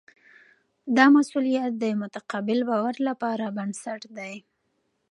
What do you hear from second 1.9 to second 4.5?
متقابل باور لپاره بنسټ دی.